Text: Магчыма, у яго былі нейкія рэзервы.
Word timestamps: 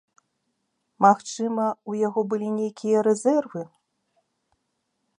Магчыма, 1.05 1.67
у 1.93 1.99
яго 2.07 2.21
былі 2.33 2.49
нейкія 2.59 2.97
рэзервы. 3.09 3.61